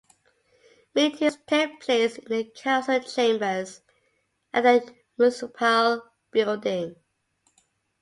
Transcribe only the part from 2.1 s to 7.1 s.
in the Council Chambers at the Municipal Building.